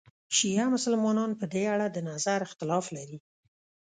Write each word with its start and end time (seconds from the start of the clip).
شیعه 0.35 0.65
مسلمانان 0.75 1.31
په 1.39 1.45
دې 1.53 1.63
اړه 1.73 1.87
د 1.91 1.97
نظر 2.09 2.39
اختلاف 2.47 2.85
لري. 2.97 3.17